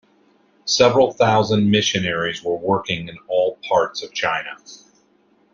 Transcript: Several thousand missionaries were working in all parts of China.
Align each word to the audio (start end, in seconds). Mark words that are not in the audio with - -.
Several 0.65 1.11
thousand 1.11 1.69
missionaries 1.69 2.41
were 2.43 2.55
working 2.57 3.07
in 3.07 3.19
all 3.27 3.59
parts 3.69 4.01
of 4.01 4.11
China. 4.11 4.57